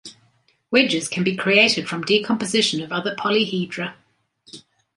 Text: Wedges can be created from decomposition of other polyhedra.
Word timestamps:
Wedges 0.71 1.07
can 1.07 1.23
be 1.23 1.35
created 1.37 1.87
from 1.87 2.01
decomposition 2.01 2.81
of 2.81 2.91
other 2.91 3.15
polyhedra. 3.15 3.93